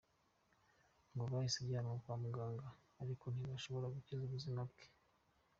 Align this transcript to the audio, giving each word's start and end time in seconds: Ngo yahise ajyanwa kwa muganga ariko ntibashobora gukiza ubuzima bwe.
Ngo 1.11 1.23
yahise 1.31 1.57
ajyanwa 1.61 1.95
kwa 2.03 2.15
muganga 2.23 2.67
ariko 3.01 3.25
ntibashobora 3.29 3.91
gukiza 3.95 4.21
ubuzima 4.25 4.61
bwe. 4.69 4.85